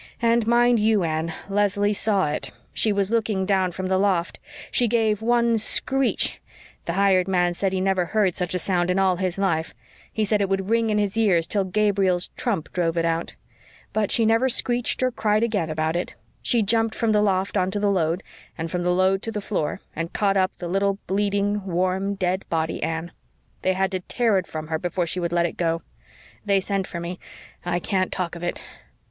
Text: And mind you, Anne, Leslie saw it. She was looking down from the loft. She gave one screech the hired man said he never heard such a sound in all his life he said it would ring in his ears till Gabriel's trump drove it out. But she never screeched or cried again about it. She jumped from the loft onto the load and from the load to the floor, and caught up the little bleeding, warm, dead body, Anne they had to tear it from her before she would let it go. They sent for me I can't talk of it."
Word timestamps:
And 0.23 0.47
mind 0.47 0.79
you, 0.79 1.03
Anne, 1.03 1.31
Leslie 1.47 1.93
saw 1.93 2.29
it. 2.31 2.49
She 2.73 2.91
was 2.91 3.11
looking 3.11 3.45
down 3.45 3.71
from 3.71 3.85
the 3.85 3.99
loft. 3.99 4.39
She 4.71 4.87
gave 4.87 5.21
one 5.21 5.59
screech 5.59 6.41
the 6.85 6.93
hired 6.93 7.27
man 7.27 7.53
said 7.53 7.71
he 7.71 7.79
never 7.79 8.05
heard 8.05 8.33
such 8.33 8.55
a 8.55 8.57
sound 8.57 8.89
in 8.89 8.97
all 8.97 9.17
his 9.17 9.37
life 9.37 9.75
he 10.11 10.25
said 10.25 10.41
it 10.41 10.49
would 10.49 10.71
ring 10.71 10.89
in 10.89 10.97
his 10.97 11.17
ears 11.17 11.45
till 11.45 11.65
Gabriel's 11.65 12.29
trump 12.29 12.73
drove 12.73 12.97
it 12.97 13.05
out. 13.05 13.35
But 13.93 14.09
she 14.09 14.25
never 14.25 14.49
screeched 14.49 15.03
or 15.03 15.11
cried 15.11 15.43
again 15.43 15.69
about 15.69 15.95
it. 15.95 16.15
She 16.41 16.63
jumped 16.63 16.95
from 16.95 17.11
the 17.11 17.21
loft 17.21 17.55
onto 17.55 17.79
the 17.79 17.91
load 17.91 18.23
and 18.57 18.71
from 18.71 18.81
the 18.81 18.89
load 18.89 19.21
to 19.21 19.31
the 19.31 19.39
floor, 19.39 19.81
and 19.95 20.11
caught 20.13 20.35
up 20.35 20.55
the 20.57 20.67
little 20.67 20.97
bleeding, 21.05 21.63
warm, 21.63 22.15
dead 22.15 22.43
body, 22.49 22.81
Anne 22.81 23.11
they 23.61 23.73
had 23.73 23.91
to 23.91 23.99
tear 23.99 24.39
it 24.39 24.47
from 24.47 24.69
her 24.69 24.79
before 24.79 25.05
she 25.05 25.19
would 25.19 25.31
let 25.31 25.45
it 25.45 25.57
go. 25.57 25.83
They 26.43 26.59
sent 26.59 26.87
for 26.87 26.99
me 26.99 27.19
I 27.63 27.77
can't 27.77 28.11
talk 28.11 28.35
of 28.35 28.41
it." 28.41 28.63